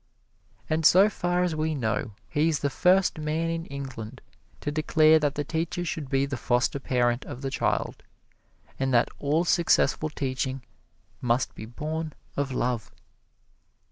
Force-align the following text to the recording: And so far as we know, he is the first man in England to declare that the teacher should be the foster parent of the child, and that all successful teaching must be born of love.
And 0.67 0.83
so 0.83 1.09
far 1.09 1.43
as 1.43 1.55
we 1.55 1.75
know, 1.75 2.13
he 2.27 2.47
is 2.49 2.61
the 2.61 2.71
first 2.71 3.19
man 3.19 3.51
in 3.51 3.67
England 3.67 4.19
to 4.61 4.71
declare 4.71 5.19
that 5.19 5.35
the 5.35 5.43
teacher 5.43 5.85
should 5.85 6.09
be 6.09 6.25
the 6.25 6.37
foster 6.41 6.79
parent 6.79 7.23
of 7.25 7.43
the 7.43 7.51
child, 7.51 8.01
and 8.79 8.91
that 8.95 9.09
all 9.19 9.45
successful 9.45 10.09
teaching 10.09 10.63
must 11.21 11.53
be 11.53 11.67
born 11.67 12.13
of 12.35 12.51
love. 12.51 12.91